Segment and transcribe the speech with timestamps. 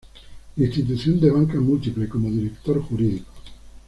[0.57, 3.31] Institución de Banca Múltiple, como Director Jurídico.